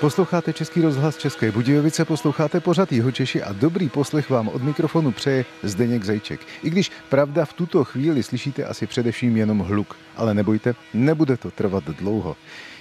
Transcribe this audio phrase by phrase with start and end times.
[0.00, 5.12] Posloucháte Český rozhlas České Budějovice, posloucháte pořad Jeho Češi a dobrý poslech vám od mikrofonu
[5.12, 6.40] přeje Zdeněk Zajček.
[6.62, 11.50] I když pravda v tuto chvíli slyšíte asi především jenom hluk, ale nebojte, nebude to
[11.50, 12.36] trvat dlouho.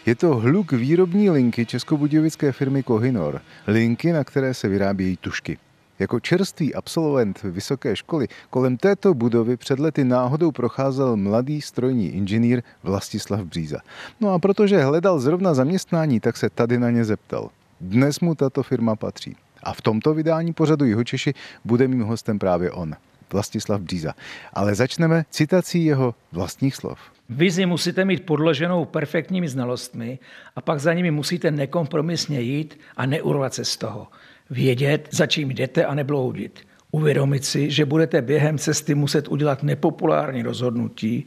[0.05, 5.58] Je to hluk výrobní linky českobudějovické firmy Kohinor, linky, na které se vyrábějí tušky.
[6.00, 12.62] Jako čerstvý absolvent vysoké školy kolem této budovy před lety náhodou procházel mladý strojní inženýr
[12.84, 13.80] Vlastislav Bříza.
[14.22, 17.50] No a protože hledal zrovna zaměstnání, tak se tady na ně zeptal.
[17.82, 19.36] Dnes mu tato firma patří.
[19.64, 21.34] A v tomto vydání pořadu Jihočeši
[21.66, 22.96] bude mým hostem právě on,
[23.34, 24.14] Vlastislav Bříza.
[24.54, 27.00] Ale začneme citací jeho vlastních slov.
[27.30, 30.20] Vizi musíte mít podloženou perfektními znalostmi
[30.55, 34.08] a pak za nimi musíte nekompromisně jít a neurvat se z toho
[34.49, 36.59] vědět, za čím jdete a nebloudit.
[36.91, 41.26] Uvědomit si, že budete během cesty muset udělat nepopulární rozhodnutí,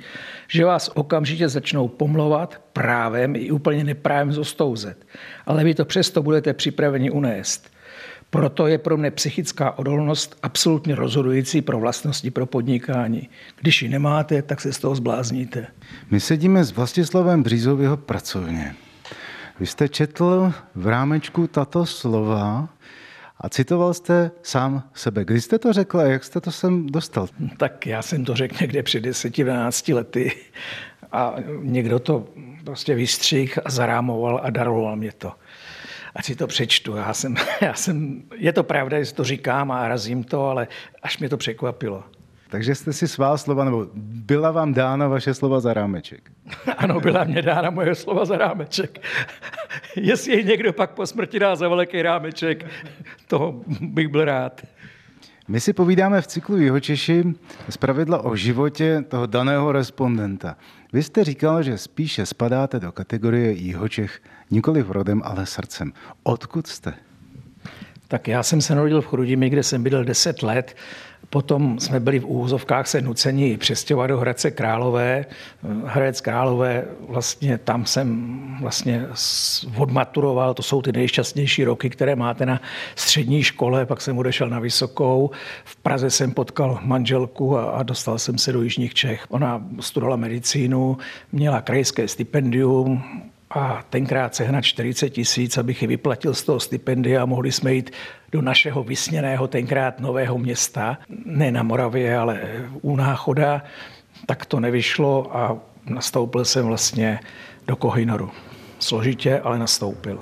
[0.48, 5.06] že vás okamžitě začnou pomlovat právem i úplně neprávem zostouzet.
[5.46, 7.70] Ale vy to přesto budete připraveni unést.
[8.30, 13.28] Proto je pro mě psychická odolnost absolutně rozhodující pro vlastnosti pro podnikání.
[13.60, 15.66] Když ji nemáte, tak se z toho zblázníte.
[16.10, 18.74] My sedíme s Vlastislavem Břízou jeho pracovně.
[19.60, 22.68] Vy jste četl v rámečku tato slova
[23.40, 25.24] a citoval jste sám sebe.
[25.24, 27.28] Kdy jste to řekl a jak jste to sem dostal?
[27.56, 30.32] Tak já jsem to řekl někde před 10-12 lety
[31.12, 32.28] a někdo to
[32.64, 35.32] prostě vystřih a zarámoval a daroval mě to.
[36.14, 36.96] Ať si to přečtu.
[36.96, 40.68] Já jsem, já jsem, je to pravda, že to říkám a razím to, ale
[41.02, 42.04] až mě to překvapilo.
[42.50, 46.30] Takže jste si svá slova, nebo byla vám dána vaše slova za rámeček?
[46.76, 48.98] Ano, byla mě dána moje slova za rámeček.
[49.96, 52.66] Jestli jej někdo pak po smrti dá za velký rámeček,
[53.26, 54.60] toho bych byl rád.
[55.48, 57.24] My si povídáme v cyklu Jihočeši
[57.68, 60.56] z pravidla o životě toho daného respondenta.
[60.92, 65.92] Vy jste říkal, že spíše spadáte do kategorie Jihočech nikoli v rodem, ale srdcem.
[66.22, 66.94] Odkud jste?
[68.08, 70.76] Tak já jsem se narodil v Chrudimi, kde jsem bydlel 10 let
[71.30, 75.24] Potom jsme byli v úvozovkách se nuceni přestěhovat do Hradce Králové.
[75.84, 79.06] Hradec Králové, vlastně tam jsem vlastně
[79.76, 82.60] odmaturoval, to jsou ty nejšťastnější roky, které máte na
[82.94, 85.30] střední škole, pak jsem odešel na vysokou.
[85.64, 89.26] V Praze jsem potkal manželku a, a dostal jsem se do Jižních Čech.
[89.28, 90.98] Ona studovala medicínu,
[91.32, 93.02] měla krajské stipendium,
[93.50, 97.90] a tenkrát sehnat 40 tisíc, abych ji vyplatil z toho stipendia a mohli jsme jít
[98.32, 102.40] do našeho vysněného tenkrát nového města, ne na Moravě, ale
[102.82, 103.62] u Náchoda,
[104.26, 105.56] tak to nevyšlo a
[105.86, 107.20] nastoupil jsem vlastně
[107.66, 108.30] do Kohinoru.
[108.78, 110.20] Složitě, ale nastoupil.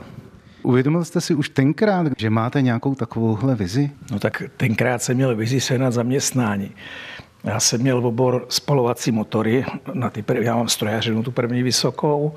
[0.63, 3.91] Uvědomil jste si už tenkrát, že máte nějakou takovouhle vizi?
[4.11, 6.71] No tak tenkrát jsem měl vizi sehnat zaměstnání.
[7.45, 12.35] Já jsem měl obor spalovací motory, na ty, já mám strojařinu tu první vysokou,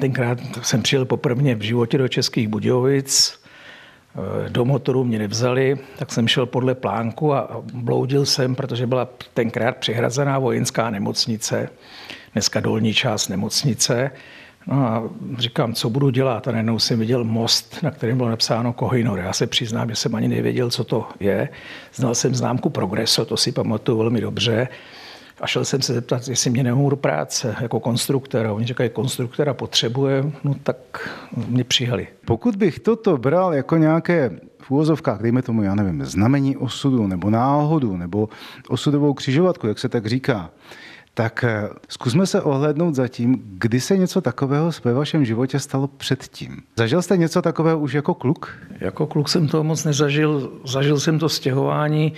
[0.00, 3.42] Tenkrát jsem přijel poprvé v životě do Českých Budějovic,
[4.48, 9.76] do motoru mě nevzali, tak jsem šel podle plánku a bloudil jsem, protože byla tenkrát
[9.76, 11.68] přihrazená vojenská nemocnice,
[12.32, 14.10] dneska dolní část nemocnice.
[14.66, 15.02] No a
[15.38, 16.48] říkám, co budu dělat?
[16.48, 19.18] A najednou jsem viděl most, na kterém bylo napsáno Kohinor.
[19.18, 21.48] Já se přiznám, že jsem ani nevěděl, co to je.
[21.94, 24.68] Znal jsem známku Progreso, to si pamatuju velmi dobře.
[25.42, 28.52] A šel jsem se zeptat, jestli mě nemohu do práce jako konstruktora.
[28.52, 31.08] Oni říkají, konstruktora potřebuje, no tak
[31.48, 32.08] mě přijali.
[32.24, 34.30] Pokud bych toto bral jako nějaké
[34.62, 38.28] v úvozovkách, dejme tomu, já nevím, znamení osudu, nebo náhodu, nebo
[38.68, 40.50] osudovou křižovatku, jak se tak říká,
[41.14, 45.86] tak eh, zkusme se ohlednout za tím, kdy se něco takového ve vašem životě stalo
[45.86, 46.56] předtím.
[46.76, 48.58] Zažil jste něco takového už jako kluk?
[48.80, 50.52] Jako kluk jsem to moc nezažil.
[50.64, 52.12] Zažil jsem to stěhování,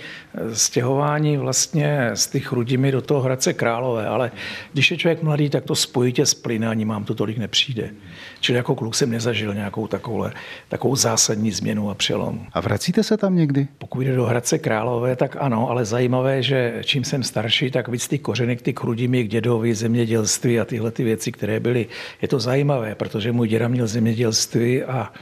[0.53, 4.31] stěhování vlastně z těch Rudimi do toho Hradce Králové, ale
[4.73, 7.89] když je člověk mladý, tak to spojitě s plynáním mám to tolik nepřijde.
[8.39, 10.25] Čili jako kluk jsem nezažil nějakou takovou,
[10.69, 12.47] takovou zásadní změnu a přelom.
[12.53, 13.67] A vracíte se tam někdy?
[13.77, 18.07] Pokud jde do Hradce Králové, tak ano, ale zajímavé, že čím jsem starší, tak víc
[18.07, 21.87] ty kořeny, ty Chrudimi k dědovi, zemědělství a tyhle ty věci, které byly.
[22.21, 25.13] Je to zajímavé, protože můj děda měl zemědělství a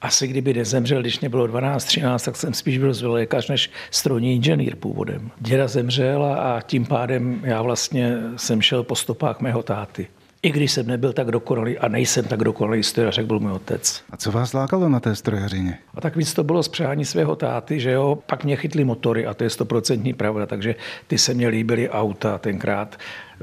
[0.00, 4.76] asi kdyby nezemřel, když mě bylo 12-13, tak jsem spíš byl lékař než strojní inženýr
[4.76, 5.30] původem.
[5.40, 10.06] Děda zemřel a tím pádem já vlastně jsem šel po stopách mého táty.
[10.42, 14.02] I když jsem nebyl tak dokonalý a nejsem tak dokonalý strojař, jak byl můj otec.
[14.10, 15.78] A co vás lákalo na té strojařině?
[15.94, 18.18] A tak víc to bylo z přání svého táty, že jo.
[18.26, 20.74] Pak mě chytly motory a to je stoprocentní pravda, takže
[21.06, 22.96] ty se mě líbily auta tenkrát.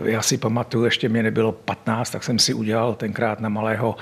[0.04, 3.96] Já si pamatuju, ještě mě nebylo 15, tak jsem si udělal tenkrát na malého,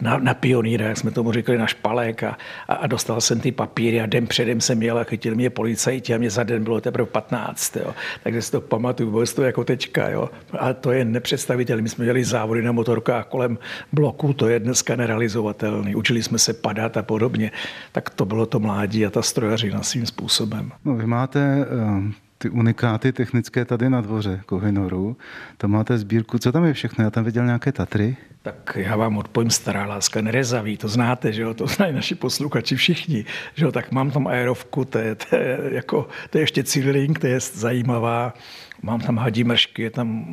[0.00, 2.36] na, na pionýra, jak jsme tomu říkali, na špalek a,
[2.68, 6.18] a, dostal jsem ty papíry a den předem jsem jel a chytil mě policajti a
[6.18, 7.76] mě za den bylo teprve 15.
[7.76, 7.94] Jo.
[8.22, 10.08] Takže si to pamatuju, bylo to jako teďka.
[10.08, 10.30] Jo.
[10.58, 11.82] A to je nepředstavitelné.
[11.82, 13.58] My jsme dělali závody na motorkách kolem
[13.92, 15.94] bloku, to je dneska nerealizovatelný.
[15.94, 17.50] Učili jsme se padat a podobně.
[17.92, 20.72] Tak to bylo to mládí a ta strojařina svým způsobem.
[20.84, 25.16] No, vy máte uh ty unikáty technické tady na dvoře Kohinoru.
[25.56, 27.04] Tam máte sbírku, co tam je všechno?
[27.04, 28.16] Já tam viděl nějaké Tatry.
[28.42, 32.76] Tak já vám odpojím stará láska nerezaví, to znáte, že jo, to znají naši posluchači
[32.76, 36.64] všichni, že jo, tak mám tam aerovku, to je, to je, jako, to je ještě
[36.64, 38.34] Civling, to je zajímavá,
[38.82, 40.24] mám tam hadí mršky, je tam,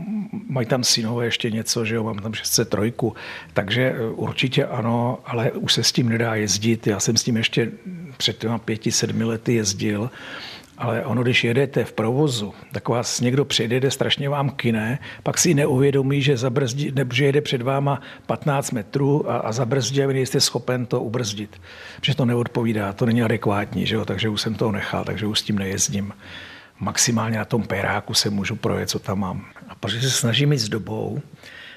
[0.49, 2.93] mají tam synové ještě něco, že jo, mám tam 603,
[3.53, 7.37] takže e, určitě ano, ale už se s tím nedá jezdit, já jsem s tím
[7.37, 7.71] ještě
[8.17, 10.09] před těma pěti, sedmi lety jezdil,
[10.77, 15.53] ale ono, když jedete v provozu, tak vás někdo přijede, strašně vám kine, pak si
[15.53, 20.13] neuvědomí, že, zabrzdí, nebo že jede před váma 15 metrů a, a zabrzdí a vy
[20.13, 21.61] nejste schopen to ubrzdit.
[21.95, 24.05] Protože to neodpovídá, to není adekvátní, že jo?
[24.05, 26.13] takže už jsem to nechal, takže už s tím nejezdím.
[26.79, 29.45] Maximálně na tom peráku se můžu projet, co tam mám.
[29.69, 31.21] A protože se snažím jít s dobou,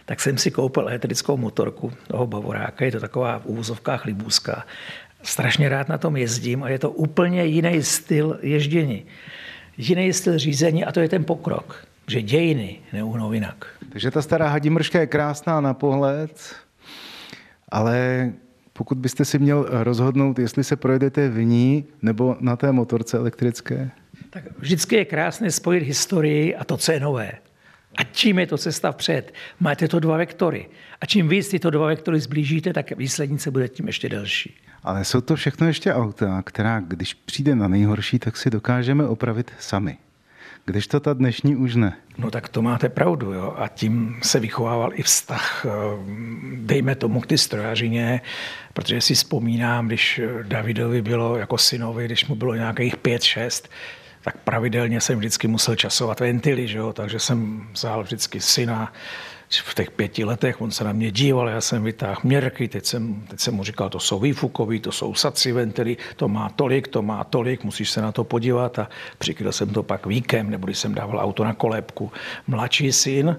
[0.04, 4.64] tak jsem si koupil elektrickou motorku toho Bavoráka, je to taková v úvozovkách libůzka
[5.22, 9.04] strašně rád na tom jezdím a je to úplně jiný styl ježdění.
[9.76, 13.66] Jiný styl řízení a to je ten pokrok, že dějiny neuhnou jinak.
[13.92, 16.54] Takže ta stará hadimrška je krásná na pohled,
[17.68, 18.32] ale
[18.72, 23.90] pokud byste si měl rozhodnout, jestli se projedete v ní nebo na té motorce elektrické?
[24.30, 27.32] Tak vždycky je krásné spojit historii a to, co je nové.
[27.96, 29.34] A čím je to cesta vpřed?
[29.60, 30.68] Máte to dva vektory.
[31.00, 34.56] A čím víc tyto dva vektory zblížíte, tak výslednice bude tím ještě delší.
[34.82, 39.50] Ale jsou to všechno ještě auta, která, když přijde na nejhorší, tak si dokážeme opravit
[39.58, 39.98] sami.
[40.64, 41.96] Když to ta dnešní už ne.
[42.18, 43.32] No tak to máte pravdu.
[43.32, 43.54] Jo?
[43.58, 45.70] A tím se vychovával i vztah, eh,
[46.54, 48.20] dejme tomu k ty strojařině,
[48.72, 53.68] protože si vzpomínám, když Davidovi bylo jako synovi, když mu bylo nějakých pět, šest,
[54.22, 56.92] tak pravidelně jsem vždycky musel časovat ventily, že jo?
[56.92, 58.92] takže jsem vzal vždycky syna,
[59.58, 63.22] v těch pěti letech on se na mě díval, já jsem vytáhl měrky, teď jsem,
[63.28, 67.02] teď jsem mu říkal, to jsou výfukový, to jsou saci ventily, to má tolik, to
[67.02, 68.88] má tolik, musíš se na to podívat a
[69.18, 72.12] přikryl jsem to pak víkem, nebo když jsem dával auto na kolébku.
[72.46, 73.36] Mladší syn,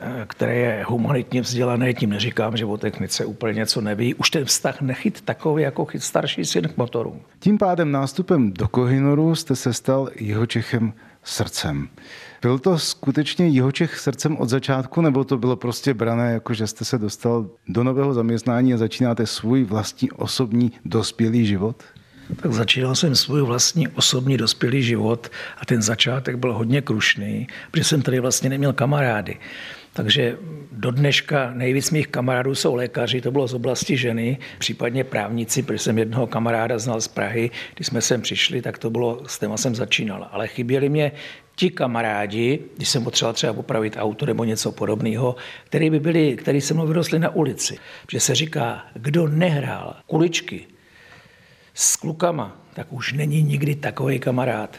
[0.00, 4.44] eh, který je humanitně vzdělaný, tím neříkám, že o technice úplně něco neví, už ten
[4.44, 7.20] vztah nechyt takový, jako chyt starší syn k motoru.
[7.38, 10.92] Tím pádem nástupem do Kohinoru jste se stal jeho Čechem
[11.28, 11.88] srdcem.
[12.42, 16.84] Byl to skutečně Jihočech srdcem od začátku, nebo to bylo prostě brané, jako že jste
[16.84, 21.82] se dostal do nového zaměstnání a začínáte svůj vlastní osobní dospělý život?
[22.36, 25.28] Tak začínal jsem svůj vlastní osobní dospělý život
[25.58, 29.38] a ten začátek byl hodně krušný, protože jsem tady vlastně neměl kamarády.
[29.92, 30.38] Takže
[30.72, 35.78] do dneška nejvíc mých kamarádů jsou lékaři, to bylo z oblasti ženy, případně právníci, protože
[35.78, 37.50] jsem jednoho kamaráda znal z Prahy.
[37.74, 40.28] Když jsme sem přišli, tak to bylo, s téma jsem začínal.
[40.32, 41.12] Ale chyběli mě
[41.56, 46.60] ti kamarádi, když jsem potřeboval třeba popravit auto nebo něco podobného, který by byli, který
[46.60, 47.78] se mnou vyrostli na ulici.
[48.06, 50.66] Protože se říká, kdo nehrál kuličky
[51.74, 54.78] s klukama, tak už není nikdy takový kamarád.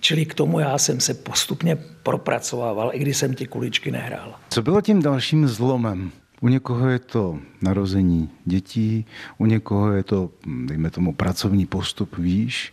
[0.00, 4.34] Čili k tomu já jsem se postupně propracovával, i když jsem ty kuličky nehrál.
[4.48, 6.10] Co bylo tím dalším zlomem?
[6.40, 9.06] U někoho je to narození dětí,
[9.38, 10.30] u někoho je to,
[10.64, 12.72] dejme tomu, pracovní postup výš,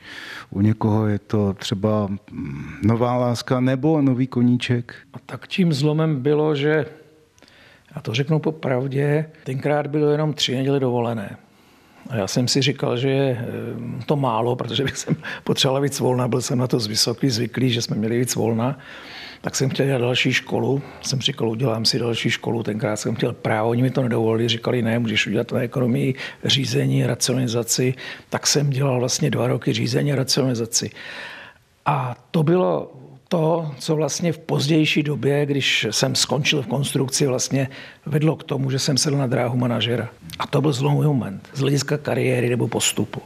[0.50, 2.10] u někoho je to třeba
[2.84, 4.96] nová láska nebo nový koníček.
[5.14, 6.86] A tak tím zlomem bylo, že,
[7.96, 11.38] já to řeknu po pravdě, tenkrát bylo jenom tři neděle dovolené.
[12.10, 16.00] A já jsem si říkal, že je eh, to málo, protože bych jsem potřeboval víc
[16.00, 18.80] volna, byl jsem na to z vysoký zvyklý, že jsme měli víc volna.
[19.42, 20.82] Tak jsem chtěl dělat další školu.
[21.02, 22.64] Jsem říkal, udělám si další školu.
[22.64, 24.48] Tenkrát jsem chtěl právo, oni mi to nedovolili.
[24.48, 27.94] Říkali, ne, můžeš udělat na ekonomii řízení, racionalizaci.
[28.30, 30.90] Tak jsem dělal vlastně dva roky řízení racionalizaci.
[31.86, 32.92] A to bylo
[33.28, 37.70] to, co vlastně v pozdější době, když jsem skončil v konstrukci, vlastně
[38.06, 40.10] vedlo k tomu, že jsem sedl na dráhu manažera.
[40.40, 43.22] A to byl zlomový moment z hlediska kariéry nebo postupu.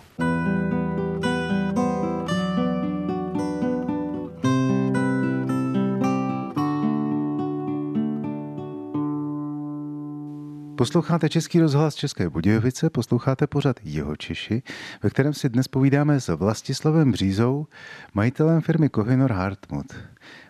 [10.81, 14.63] Posloucháte Český rozhlas České Budějovice, posloucháte pořad Jeho Češi,
[15.03, 17.67] ve kterém si dnes povídáme s Vlastislavem Břízou,
[18.13, 19.85] majitelem firmy Kohinor Hartmut.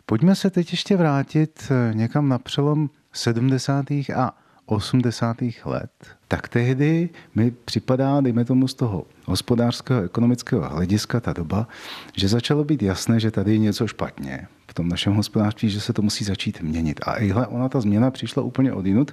[0.05, 3.85] Pojďme se teď ještě vrátit eh, někam na přelom 70.
[3.91, 5.37] a 80.
[5.65, 5.91] let.
[6.31, 11.67] Tak tehdy mi připadá, dejme tomu z toho hospodářského, ekonomického hlediska ta doba,
[12.15, 15.93] že začalo být jasné, že tady je něco špatně v tom našem hospodářství, že se
[15.93, 16.99] to musí začít měnit.
[17.03, 19.11] A ihle, ona ta změna přišla úplně odinut.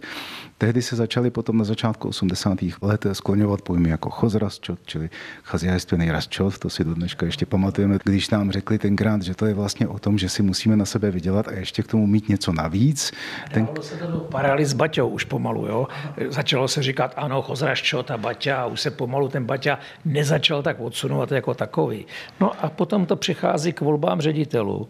[0.58, 2.58] Tehdy se začaly potom na začátku 80.
[2.82, 5.10] let skloňovat pojmy jako chozrasčot, čili
[5.42, 9.54] chazjajstvený rasčot, to si do dneška ještě pamatujeme, když nám řekli tenkrát, že to je
[9.54, 12.52] vlastně o tom, že si musíme na sebe vydělat a ještě k tomu mít něco
[12.52, 13.12] navíc.
[13.52, 13.68] Ten...
[13.80, 15.86] se to do s Baťou už pomalu, jo.
[16.28, 20.80] Začalo se říkat, ano, chozrasčot a Baťa, a už se pomalu ten Baťa nezačal tak
[20.80, 22.06] odsunovat jako takový.
[22.40, 24.88] No a potom to přichází k volbám ředitelů.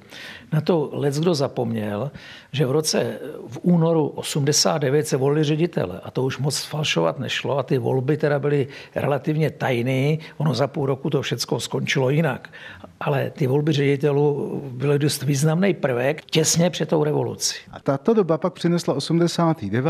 [0.52, 2.10] Na to let kdo zapomněl,
[2.52, 7.58] že v roce v únoru 89 se volili ředitele a to už moc falšovat nešlo
[7.58, 10.16] a ty volby teda byly relativně tajné.
[10.36, 12.50] Ono za půl roku to všechno skončilo jinak.
[13.00, 17.54] Ale ty volby ředitelů byly dost významný prvek těsně před tou revolucí.
[17.70, 19.84] A tato doba pak přinesla 89.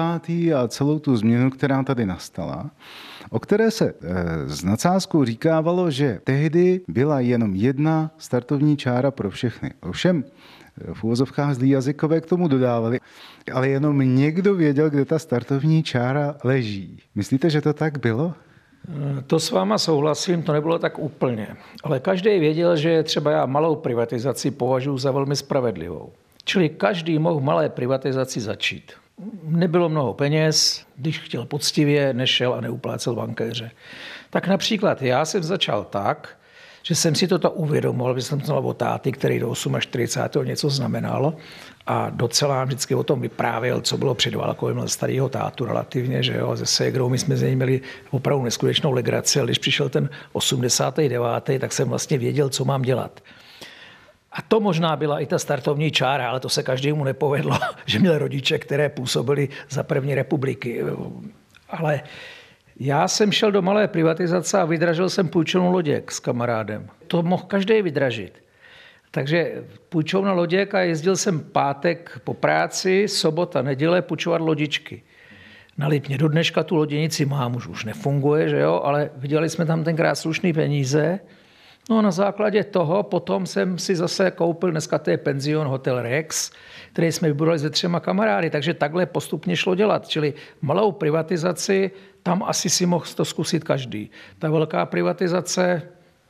[0.55, 2.71] a celou tu změnu, která tady nastala
[3.31, 3.95] o které se
[4.47, 9.71] s eh, nadsázkou říkávalo, že tehdy byla jenom jedna startovní čára pro všechny.
[9.81, 13.00] Ovšem, eh, v úvozovkách zlý jazykové k tomu dodávali,
[13.53, 16.99] ale jenom někdo věděl, kde ta startovní čára leží.
[17.15, 18.35] Myslíte, že to tak bylo?
[19.27, 21.49] To s váma souhlasím, to nebylo tak úplně.
[21.83, 26.13] Ale každý věděl, že třeba já malou privatizaci považuji za velmi spravedlivou.
[26.45, 28.93] Čili každý mohl malé privatizaci začít
[29.43, 33.71] nebylo mnoho peněz, když chtěl poctivě, nešel a neuplácel bankéře.
[34.31, 36.39] Tak například já jsem začal tak,
[36.83, 40.47] že jsem si toto uvědomil, že jsem znal o táty, který do 48.
[40.47, 41.35] něco znamenal
[41.90, 46.37] a docela vždycky o tom vyprávěl, co bylo před válkou, měl starého tátu relativně, že
[46.37, 47.80] jo, se ségrou, my jsme z něj měli
[48.11, 51.21] opravdu neskutečnou legraci, ale když přišel ten 89.,
[51.61, 53.21] tak jsem vlastně věděl, co mám dělat.
[54.33, 58.18] A to možná byla i ta startovní čára, ale to se každému nepovedlo, že měl
[58.18, 60.85] rodiče, které působili za první republiky.
[61.68, 62.00] Ale
[62.80, 66.88] já jsem šel do malé privatizace a vydražil jsem půjčovnu loděk s kamarádem.
[67.07, 68.48] To mohl každý vydražit.
[69.11, 75.03] Takže půjčovna loděk a jezdil jsem pátek po práci, sobota, neděle půjčovat lodičky.
[75.79, 79.67] Na Lipně do dneška tu loděnici mám, už, už nefunguje, že jo, ale viděli jsme
[79.67, 81.21] tam tenkrát slušné peníze
[81.91, 86.03] No a na základě toho potom jsem si zase koupil, dneska to je penzion Hotel
[86.03, 86.50] Rex,
[86.93, 90.09] který jsme vybudovali se třema kamarády, takže takhle postupně šlo dělat.
[90.09, 91.91] Čili malou privatizaci,
[92.23, 94.11] tam asi si mohl to zkusit každý.
[94.38, 95.83] Ta velká privatizace,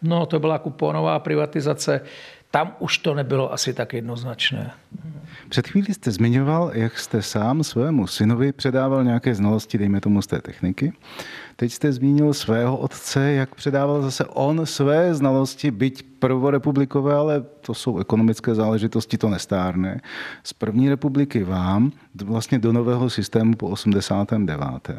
[0.02, 2.00] no to byla kuponová privatizace,
[2.50, 4.70] tam už to nebylo asi tak jednoznačné.
[5.48, 10.26] Před chvílí jste zmiňoval, jak jste sám svému synovi předával nějaké znalosti, dejme tomu z
[10.26, 10.92] té techniky.
[11.56, 17.74] Teď jste zmínil svého otce, jak předával zase on své znalosti, byť prvorepublikové, ale to
[17.74, 20.00] jsou ekonomické záležitosti, to nestárne.
[20.44, 21.92] Z první republiky vám,
[22.24, 24.90] vlastně do nového systému po 89.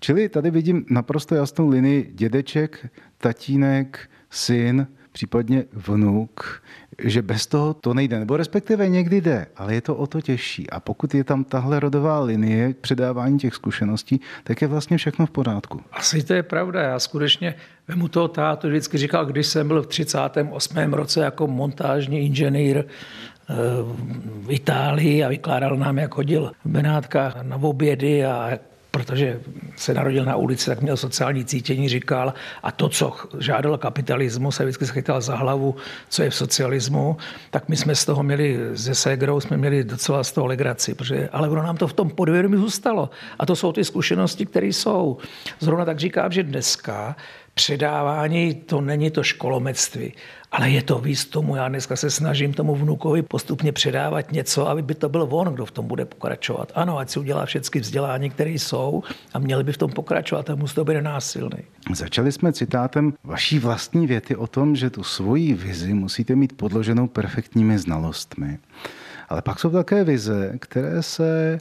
[0.00, 4.86] Čili tady vidím naprosto jasnou linii dědeček, tatínek, syn,
[5.18, 6.62] případně vnuk,
[7.02, 10.70] že bez toho to nejde, nebo respektive někdy jde, ale je to o to těžší.
[10.70, 15.30] A pokud je tam tahle rodová linie předávání těch zkušeností, tak je vlastně všechno v
[15.30, 15.80] pořádku.
[15.92, 16.82] Asi to je pravda.
[16.82, 17.54] Já skutečně
[17.88, 20.92] vemu toho tátu vždycky říkal, když jsem byl v 38.
[20.92, 22.84] roce jako montážní inženýr eh,
[24.46, 28.58] v Itálii a vykládal nám, jak chodil v Benátkách na obědy a
[28.90, 29.40] protože
[29.76, 34.64] se narodil na ulici, tak měl sociální cítění, říkal, a to, co žádal kapitalismus, se
[34.64, 35.76] vždycky schytal za hlavu,
[36.08, 37.16] co je v socialismu,
[37.50, 41.28] tak my jsme z toho měli, ze Segrou jsme měli docela z toho legraci, protože,
[41.32, 43.10] ale ono nám to v tom podvědomí zůstalo.
[43.38, 45.16] A to jsou ty zkušenosti, které jsou.
[45.60, 47.16] Zrovna tak říkám, že dneska
[47.58, 50.12] předávání to není to školomectví,
[50.52, 51.56] ale je to víc tomu.
[51.56, 55.66] Já dneska se snažím tomu vnukovi postupně předávat něco, aby by to byl on, kdo
[55.66, 56.72] v tom bude pokračovat.
[56.74, 59.02] Ano, ať si udělá všechny vzdělání, které jsou
[59.34, 61.58] a měli by v tom pokračovat a musí to být násilný.
[61.94, 67.06] Začali jsme citátem vaší vlastní věty o tom, že tu svoji vizi musíte mít podloženou
[67.06, 68.58] perfektními znalostmi.
[69.28, 71.58] Ale pak jsou také vize, které se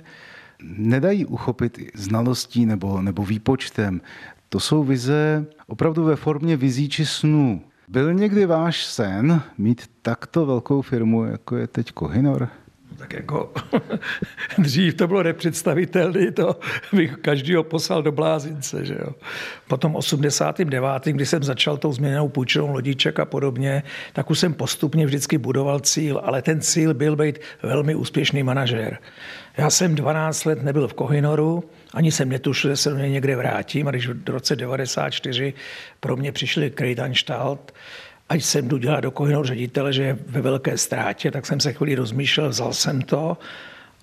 [0.64, 4.02] nedají uchopit znalostí nebo, nebo výpočtem.
[4.50, 7.62] To jsou vize opravdu ve formě vizí či snů.
[7.88, 12.50] Byl někdy váš sen mít takto velkou firmu, jako je teď Kohinor?
[12.98, 13.54] Tak jako
[14.58, 16.60] dřív to bylo nepředstavitelné, to
[16.94, 18.86] bych každýho poslal do blázince.
[18.86, 19.14] Že jo.
[19.68, 25.06] Potom 89., kdy jsem začal tou změněnou půjčenou lodíček a podobně, tak už jsem postupně
[25.06, 28.98] vždycky budoval cíl, ale ten cíl byl být velmi úspěšný manažér.
[29.58, 31.64] Já jsem 12 let nebyl v Kohinoru,
[31.94, 33.88] ani jsem netušil, že se do něj někde vrátím.
[33.88, 35.54] A když v roce 94
[36.00, 37.74] pro mě přišli Kreitanstalt,
[38.30, 41.74] ať jsem jdu dělat do Kohinoru ředitele, že je ve velké ztrátě, tak jsem se
[41.74, 43.38] chvíli rozmýšlel, vzal jsem to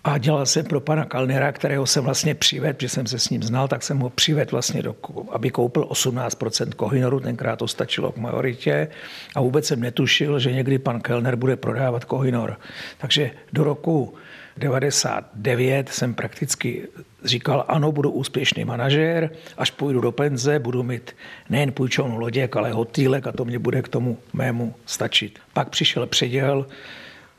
[0.05, 3.43] A dělal jsem pro pana Kalnera, kterého jsem vlastně přivedl, že jsem se s ním
[3.43, 4.97] znal, tak jsem ho přivedl vlastně, do,
[5.31, 8.89] aby koupil 18% Kohinoru, tenkrát to stačilo k majoritě
[9.35, 12.61] a vůbec jsem netušil, že někdy pan Kellner bude prodávat Kohinor.
[12.99, 14.15] Takže do roku
[14.57, 16.89] 99 jsem prakticky
[17.25, 21.17] říkal, ano, budu úspěšný manažér, až půjdu do penze, budu mít
[21.51, 25.39] nejen půjčovnou loděk, ale hotýlek a to mě bude k tomu mému stačit.
[25.53, 26.67] Pak přišel předěl,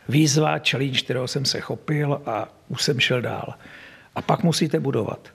[0.09, 3.53] výzva, challenge, kterého jsem se chopil a už jsem šel dál.
[4.15, 5.29] A pak musíte budovat.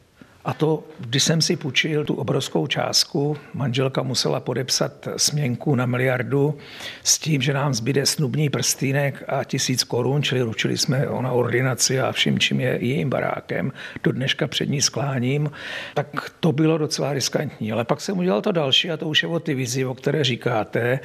[0.45, 6.59] A to, když jsem si půjčil tu obrovskou částku, manželka musela podepsat směnku na miliardu
[7.05, 12.01] s tím, že nám zbyde snubní prstýnek a tisíc korun, čili ručili jsme na ordinaci
[12.01, 13.73] a vším, čím je jejím barákem.
[14.05, 15.51] Do dneška před ní skláním.
[15.95, 17.73] Tak to bylo docela riskantní.
[17.73, 20.25] Ale pak jsem udělal to další a to už je o ty vizi, o které
[20.25, 21.01] říkáte,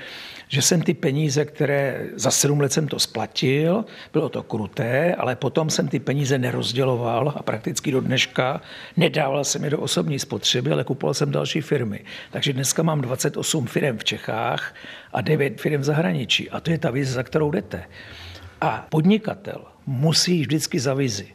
[0.48, 5.36] že jsem ty peníze, které za sedm let jsem to splatil, bylo to kruté, ale
[5.36, 8.62] potom jsem ty peníze nerozděloval a prakticky do dneška
[8.98, 12.04] nedával jsem je do osobní spotřeby, ale kupoval jsem další firmy.
[12.32, 14.76] Takže dneska mám 28 firm v Čechách
[15.14, 16.50] a 9 firm v zahraničí.
[16.50, 17.84] A to je ta vize, za kterou jdete.
[18.62, 21.28] A podnikatel musí vždycky za vizi,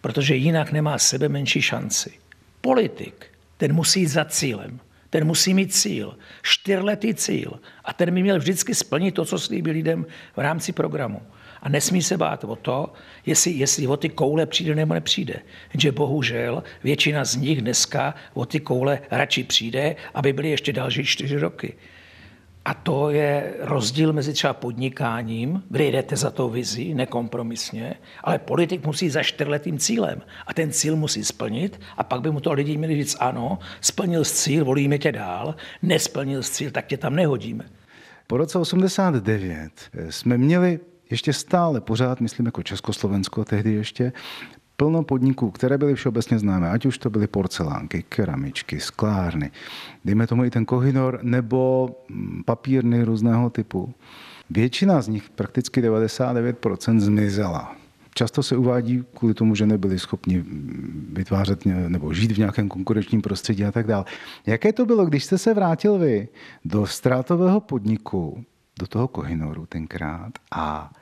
[0.00, 2.12] protože jinak nemá sebe menší šanci.
[2.60, 3.26] Politik,
[3.56, 4.80] ten musí jít za cílem.
[5.10, 7.60] Ten musí mít cíl, čtyřletý cíl.
[7.84, 11.22] A ten by měl vždycky splnit to, co slíbí lidem v rámci programu.
[11.62, 12.92] A nesmí se bát o to,
[13.26, 15.40] jestli, jestli o ty koule přijde nebo nepřijde.
[15.78, 21.04] Že bohužel většina z nich dneska o ty koule radši přijde, aby byly ještě další
[21.04, 21.74] čtyři roky.
[22.68, 27.94] A to je rozdíl mezi třeba podnikáním, kde jdete za tou vizí nekompromisně,
[28.24, 32.40] ale politik musí za čtyřletým cílem a ten cíl musí splnit a pak by mu
[32.40, 37.16] to lidi měli říct ano, splnil cíl, volíme tě dál, nesplnil cíl, tak tě tam
[37.16, 37.64] nehodíme.
[38.26, 39.70] Po roce 89
[40.10, 44.12] jsme měli ještě stále pořád, myslím jako Československo tehdy ještě,
[44.80, 49.50] plno podniků, které byly všeobecně známé, ať už to byly porcelánky, keramičky, sklárny,
[50.04, 53.94] dejme tomu i ten kohinor, nebo mm, papírny různého typu.
[54.50, 57.76] Většina z nich, prakticky 99%, zmizela.
[58.14, 63.22] Často se uvádí kvůli tomu, že nebyli schopni mm, vytvářet nebo žít v nějakém konkurenčním
[63.22, 64.04] prostředí a tak dále.
[64.46, 66.28] Jaké to bylo, když jste se vrátil vy
[66.64, 68.44] do ztrátového podniku,
[68.78, 70.92] do toho Kohinoru tenkrát a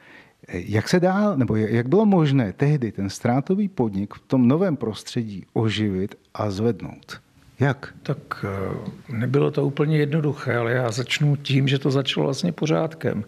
[0.48, 5.46] jak se dá, nebo jak bylo možné tehdy ten ztrátový podnik v tom novém prostředí
[5.52, 7.20] oživit a zvednout?
[7.60, 7.94] Jak?
[8.02, 13.24] Tak eh, nebylo to úplně jednoduché, ale já začnu tím, že to začalo vlastně pořádkem.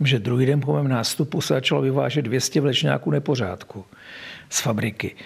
[0.00, 3.84] Že druhý den po mém nástupu se začalo vyvážet 200 vlečňáků nepořádku
[4.50, 5.16] z fabriky.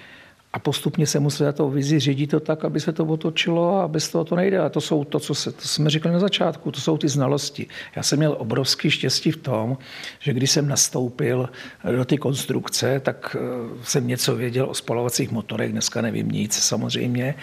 [0.53, 3.89] A postupně se musí za tou vizi řídit to tak, aby se to otočilo a
[3.89, 4.59] bez toho to nejde.
[4.59, 7.67] A to jsou to, co se, to jsme říkali na začátku, to jsou ty znalosti.
[7.97, 9.79] Já jsem měl obrovský štěstí v tom,
[10.19, 11.49] že když jsem nastoupil
[11.97, 13.41] do ty konstrukce, tak eh,
[13.83, 17.35] jsem něco věděl o spalovacích motorech, dneska nevím nic samozřejmě,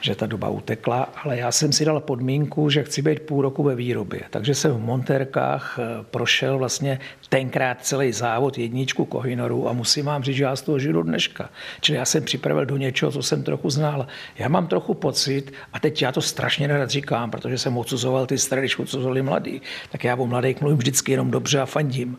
[0.00, 3.62] že ta doba utekla, ale já jsem si dal podmínku, že chci být půl roku
[3.62, 4.20] ve výrobě.
[4.30, 10.22] Takže jsem v montérkách eh, prošel vlastně tenkrát celý závod jedničku Kohinoru a musím vám
[10.22, 11.50] říct, že já z toho žiju do dneška.
[11.80, 12.24] Čili já jsem
[12.64, 14.06] do něčeho, co jsem trochu znal.
[14.38, 18.38] Já mám trochu pocit, a teď já to strašně nerad říkám, protože jsem odsuzoval ty
[18.38, 22.18] staré, když odsuzovali mladý, tak já o mladých mluvím vždycky jenom dobře a fandím.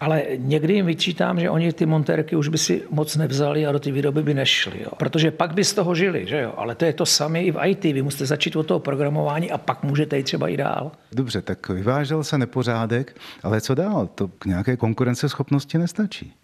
[0.00, 3.78] Ale někdy jim vyčítám, že oni ty montérky už by si moc nevzali a do
[3.78, 4.82] ty výroby by nešli.
[4.82, 4.90] Jo.
[4.96, 6.54] Protože pak by z toho žili, že jo.
[6.56, 7.84] Ale to je to samé i v IT.
[7.84, 10.92] Vy musíte začít od toho programování a pak můžete jít třeba i dál.
[11.12, 14.08] Dobře, tak vyvážel se nepořádek, ale co dál?
[14.14, 16.34] To k nějaké konkurenceschopnosti nestačí.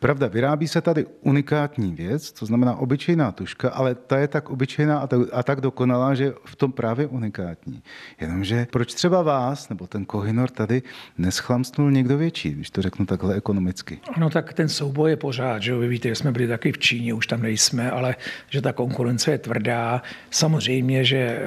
[0.00, 4.98] Pravda, vyrábí se tady unikátní věc, to znamená obyčejná tuška, ale ta je tak obyčejná
[4.98, 7.82] a, a tak dokonalá, že v tom právě unikátní.
[8.20, 10.82] Jenomže proč třeba vás, nebo ten Kohinor tady
[11.18, 13.98] neschlamstnul někdo větší, když to řeknu takhle ekonomicky?
[14.18, 17.14] No tak ten souboj je pořád, že vy víte, že jsme byli taky v Číně,
[17.14, 18.16] už tam nejsme, ale
[18.50, 20.02] že ta konkurence je tvrdá.
[20.30, 21.40] Samozřejmě, že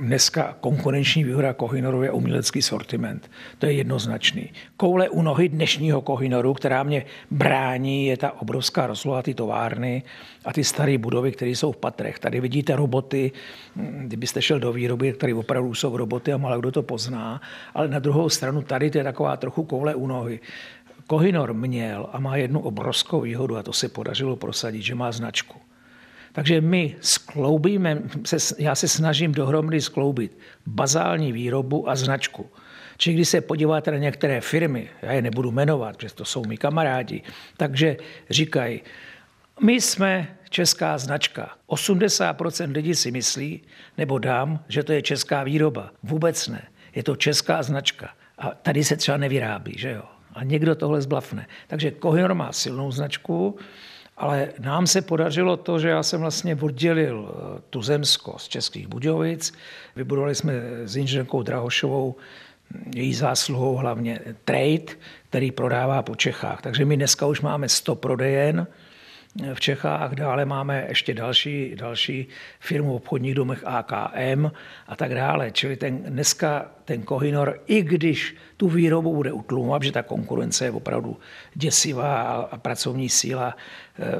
[0.00, 3.30] dneska konkurenční výhoda Kohinoru je umělecký sortiment.
[3.58, 4.50] To je jednoznačný.
[4.76, 10.02] Koule u nohy dnešního Kohinoru, která mě brání je ta obrovská rozloha, ty továrny
[10.44, 12.18] a ty staré budovy, které jsou v patrech.
[12.18, 13.32] Tady vidíte roboty,
[14.00, 17.40] kdybyste šel do výroby, tady opravdu jsou roboty a málo kdo to pozná,
[17.74, 20.40] ale na druhou stranu tady to je taková trochu koule u nohy.
[21.06, 25.58] Kohinor měl a má jednu obrovskou výhodu a to se podařilo prosadit, že má značku.
[26.32, 28.02] Takže my skloubíme,
[28.58, 32.46] já se snažím dohromady skloubit bazální výrobu a značku.
[33.02, 36.56] Čili když se podíváte na některé firmy, já je nebudu jmenovat, protože to jsou mi
[36.56, 37.22] kamarádi,
[37.56, 37.96] takže
[38.30, 38.82] říkají,
[39.60, 41.50] my jsme česká značka.
[41.68, 43.62] 80% lidí si myslí,
[43.98, 45.90] nebo dám, že to je česká výroba.
[46.02, 46.62] Vůbec ne.
[46.94, 48.10] Je to česká značka.
[48.38, 50.02] A tady se třeba nevyrábí, že jo?
[50.34, 51.46] A někdo tohle zblafne.
[51.66, 53.58] Takže Kohinoor má silnou značku
[54.16, 59.52] Ale nám se podařilo to, že já jsem vlastně oddělil eh, Tuzemsko z Českých Budějovic.
[59.96, 60.52] Vybudovali jsme
[60.84, 62.16] s inženýrkou Drahošovou
[62.94, 64.92] její zásluhou hlavně trade,
[65.28, 66.62] který prodává po Čechách.
[66.62, 68.66] Takže my dneska už máme 100 prodejen,
[69.54, 72.26] v Čechách, dále máme ještě další, další
[72.60, 74.50] firmu v obchodních domech AKM
[74.86, 75.50] a tak dále.
[75.50, 80.70] Čili ten, dneska ten Kohinor, i když tu výrobu bude utlumovat, že ta konkurence je
[80.70, 81.16] opravdu
[81.54, 83.56] děsivá a pracovní síla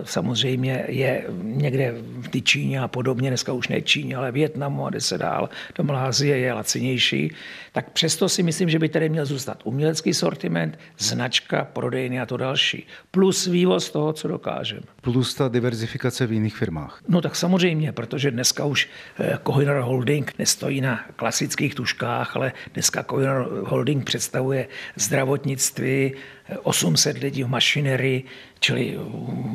[0.04, 4.90] samozřejmě je někde v té Číně a podobně, dneska už ne Číně, ale Větnamu a
[4.90, 7.35] jde se dál, do Malázie je lacinější,
[7.72, 12.37] tak přesto si myslím, že by tady měl zůstat umělecký sortiment, značka, prodejny a to
[12.37, 12.87] další.
[13.11, 14.82] Plus vývoz toho, co dokážeme.
[15.00, 17.00] Plus ta diverzifikace v jiných firmách.
[17.08, 23.02] No tak samozřejmě, protože dneska už e, Kohinor Holding nestojí na klasických tuškách, ale dneska
[23.02, 26.12] Kohinor Holding představuje zdravotnictví,
[26.62, 28.24] 800 lidí v mašinerii,
[28.60, 28.98] čili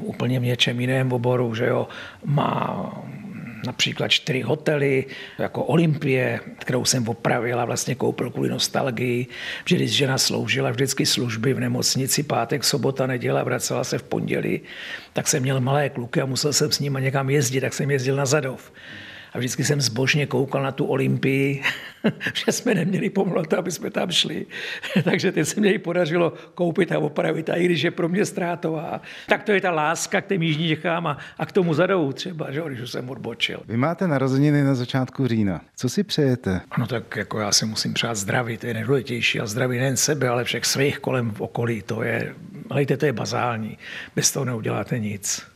[0.01, 1.88] úplně v něčem jiném oboru, že jo,
[2.25, 2.91] má
[3.65, 5.05] například čtyři hotely,
[5.39, 9.27] jako Olympie, kterou jsem opravil a vlastně koupil kvůli nostalgii,
[9.65, 14.62] že když žena sloužila vždycky služby v nemocnici, pátek, sobota, neděle, vracela se v pondělí,
[15.13, 18.15] tak jsem měl malé kluky a musel jsem s nimi někam jezdit, tak jsem jezdil
[18.15, 18.71] na Zadov.
[19.38, 21.62] A vždycky jsem zbožně koukal na tu Olympii,
[22.34, 24.45] že jsme neměli povolat, aby jsme tam šli.
[25.04, 27.50] Takže teď se mě podařilo koupit a opravit.
[27.50, 30.67] A i když je pro mě ztrátová, tak to je ta láska k těm Jižní
[30.67, 33.60] Čechám a, a k tomu zadou třeba, že, když už jsem odbočil.
[33.67, 35.62] Vy máte narozeniny na začátku října.
[35.76, 36.62] Co si přejete?
[36.71, 39.39] Ano, tak jako já si musím přát zdraví, to je nejdůležitější.
[39.39, 41.82] A zdraví nejen sebe, ale všech svých kolem v okolí.
[41.82, 42.34] To je,
[42.69, 43.78] ale to je bazální.
[44.15, 45.47] Bez toho neuděláte nic.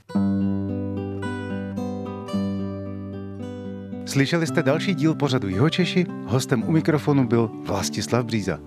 [4.11, 6.05] Slyšeli jste další díl pořadu Jihočeši?
[6.25, 8.59] Hostem u mikrofonu byl Vlastislav Bříza.